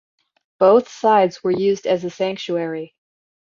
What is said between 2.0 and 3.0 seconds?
a sanctuary.